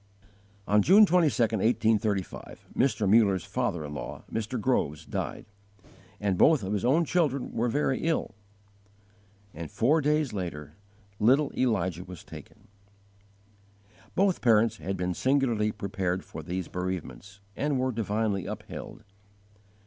On 0.67 0.81
June 0.81 1.05
22, 1.05 1.39
1835, 1.43 2.65
Mr. 2.75 3.07
Muller's 3.07 3.43
father 3.43 3.85
in 3.85 3.93
law, 3.93 4.23
Mr. 4.33 4.59
Groves, 4.59 5.05
died; 5.05 5.45
and 6.19 6.39
both 6.39 6.63
of 6.63 6.73
his 6.73 6.83
own 6.83 7.05
children 7.05 7.51
were 7.53 7.69
very 7.69 7.99
ill, 7.99 8.33
and 9.53 9.69
four 9.69 10.01
days 10.01 10.33
later 10.33 10.73
little 11.19 11.51
Elijah 11.55 12.03
was 12.03 12.23
taken. 12.23 12.67
Both 14.15 14.41
parents 14.41 14.77
had 14.77 14.97
been 14.97 15.13
singularly 15.13 15.71
prepared 15.71 16.25
for 16.25 16.41
these 16.41 16.67
bereavements, 16.67 17.39
and 17.55 17.77
were 17.79 17.91
divinely 17.91 18.47
upheld. 18.47 19.03